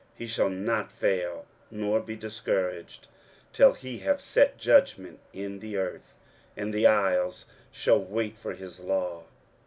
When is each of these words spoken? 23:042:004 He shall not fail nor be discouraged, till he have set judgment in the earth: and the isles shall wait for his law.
23:042:004 0.15 0.17
He 0.17 0.25
shall 0.25 0.49
not 0.49 0.91
fail 0.91 1.45
nor 1.69 1.99
be 1.99 2.15
discouraged, 2.15 3.07
till 3.53 3.73
he 3.73 3.99
have 3.99 4.19
set 4.19 4.57
judgment 4.57 5.19
in 5.31 5.59
the 5.59 5.77
earth: 5.77 6.15
and 6.57 6.73
the 6.73 6.87
isles 6.87 7.45
shall 7.71 8.03
wait 8.03 8.35
for 8.35 8.53
his 8.53 8.79
law. 8.79 9.25